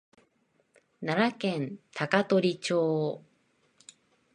[1.05, 3.23] 奈良県高取町